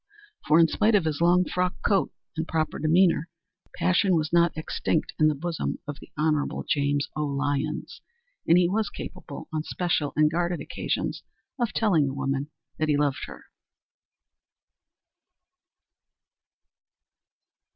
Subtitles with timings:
[0.47, 3.29] For in spite of his long frock coat and proper demeanor,
[3.75, 6.63] passion was not extinct in the bosom of the Hon.
[6.67, 7.23] James O.
[7.23, 8.01] Lyons,
[8.47, 11.21] and he was capable on special and guarded occasions
[11.59, 13.43] of telling a woman that he loved her.